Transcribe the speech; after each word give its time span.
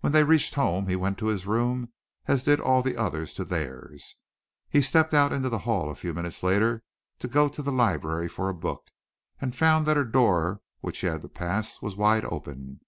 When 0.00 0.10
they 0.12 0.24
reached 0.24 0.54
home 0.54 0.88
he 0.88 0.96
went 0.96 1.16
to 1.18 1.26
his 1.28 1.46
room 1.46 1.92
as 2.26 2.42
did 2.42 2.58
all 2.58 2.82
the 2.82 2.96
others 2.96 3.34
to 3.34 3.44
theirs. 3.44 4.16
He 4.68 4.82
stepped 4.82 5.14
out 5.14 5.32
into 5.32 5.48
the 5.48 5.60
hall 5.60 5.88
a 5.88 5.94
few 5.94 6.12
minutes 6.12 6.42
later 6.42 6.82
to 7.20 7.28
go 7.28 7.48
to 7.48 7.62
the 7.62 7.70
library 7.70 8.26
for 8.28 8.48
a 8.48 8.52
book, 8.52 8.88
and 9.40 9.54
found 9.54 9.86
that 9.86 9.96
her 9.96 10.02
door 10.04 10.60
which 10.80 10.98
he 10.98 11.06
had 11.06 11.22
to 11.22 11.28
pass 11.28 11.80
was 11.80 11.94
wide 11.94 12.24
open. 12.24 12.80